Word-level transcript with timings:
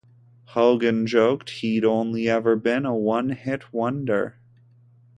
Hogan 0.45 1.05
joked 1.05 1.51
he'd 1.51 1.85
only 1.85 2.27
ever 2.27 2.55
been 2.55 2.87
a 2.87 2.95
"one-hit 2.97 3.71
wonder". 3.71 4.39